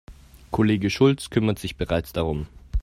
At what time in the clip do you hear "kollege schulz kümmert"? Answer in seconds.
0.49-1.59